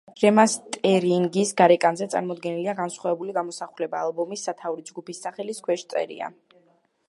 [0.19, 6.35] რემასტერინგის გარეკანზე წარმოდგენილია განსხვავებული გამოსახულება: ალბომის სათაური ჯგუფის სახელის ქვეშ წერია.